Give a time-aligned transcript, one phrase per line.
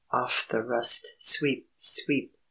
[0.11, 1.13] Off the rust!
[1.19, 1.69] Sweep!
[1.75, 2.33] Sweep!